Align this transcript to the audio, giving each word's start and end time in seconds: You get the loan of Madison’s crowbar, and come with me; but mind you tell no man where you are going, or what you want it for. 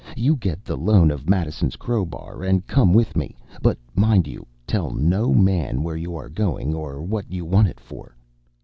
You 0.17 0.35
get 0.35 0.65
the 0.65 0.75
loan 0.77 1.11
of 1.11 1.29
Madison’s 1.29 1.75
crowbar, 1.75 2.41
and 2.41 2.65
come 2.65 2.91
with 2.91 3.15
me; 3.15 3.37
but 3.61 3.77
mind 3.93 4.25
you 4.25 4.47
tell 4.65 4.89
no 4.89 5.31
man 5.31 5.83
where 5.83 5.95
you 5.95 6.15
are 6.15 6.27
going, 6.27 6.73
or 6.73 7.03
what 7.03 7.29
you 7.31 7.45
want 7.45 7.67
it 7.67 7.79
for. 7.79 8.15